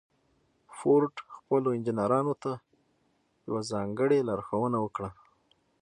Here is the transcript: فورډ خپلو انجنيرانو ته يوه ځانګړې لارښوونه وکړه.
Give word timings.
فورډ 0.77 1.13
خپلو 1.35 1.67
انجنيرانو 1.75 2.33
ته 2.43 2.51
يوه 3.47 3.61
ځانګړې 3.71 4.19
لارښوونه 4.27 4.77
وکړه. 4.81 5.09